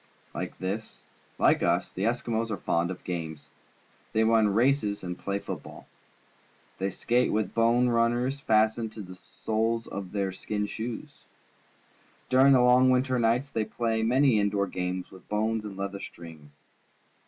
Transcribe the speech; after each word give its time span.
Like 0.33 0.55
us, 0.63 1.03
the 1.93 2.05
Eskimos 2.05 2.49
are 2.49 2.57
fond 2.57 2.89
of 2.89 3.03
games. 3.03 3.49
They 4.13 4.23
run 4.23 4.47
races 4.51 5.03
and 5.03 5.15
play 5.15 5.37
football. 5.37 5.87
Thej^ 6.79 6.91
skate 6.93 7.31
with 7.31 7.53
bone 7.53 7.87
runners 7.87 8.39
fastened 8.39 8.93
to 8.93 9.01
the 9.03 9.11
A 9.13 9.13
Polar 9.13 9.13
Bear 9.13 9.45
soles 9.45 9.85
of 9.85 10.11
their 10.11 10.31
skin 10.31 10.65
shoes. 10.65 11.11
During 12.29 12.53
the 12.53 12.61
long 12.61 12.89
winter 12.89 13.19
nights 13.19 13.51
they 13.51 13.63
play 13.63 14.01
many 14.01 14.39
in 14.39 14.49
door 14.49 14.65
games 14.65 15.11
with 15.11 15.29
bones 15.29 15.65
and 15.65 15.77
leather 15.77 15.99
strings. 15.99 16.51